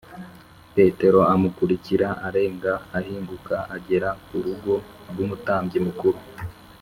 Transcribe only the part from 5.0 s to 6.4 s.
rw’Umutambyi mukuru